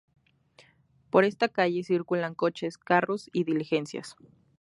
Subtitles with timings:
[1.11, 4.15] Por esta calle circulan coches, carros y diligencias.